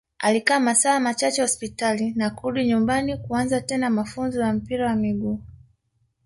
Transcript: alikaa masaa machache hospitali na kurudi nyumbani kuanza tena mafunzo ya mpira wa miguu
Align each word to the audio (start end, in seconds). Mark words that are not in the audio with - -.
alikaa 0.19 0.59
masaa 0.59 0.99
machache 0.99 1.41
hospitali 1.41 2.13
na 2.13 2.29
kurudi 2.29 2.65
nyumbani 2.67 3.17
kuanza 3.17 3.61
tena 3.61 3.89
mafunzo 3.89 4.41
ya 4.41 4.53
mpira 4.53 4.87
wa 4.87 4.95
miguu 4.95 5.39